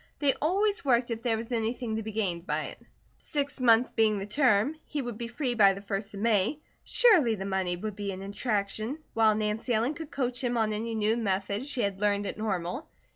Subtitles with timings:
[0.17, 2.79] They always worked if there was anything to be gained by it.
[3.19, 7.35] Six months being the term, he would be free by the first of May; surely
[7.35, 11.17] the money would be an attraction, while Nancy Ellen could coach him on any new
[11.17, 12.89] methods she had learned at Normal.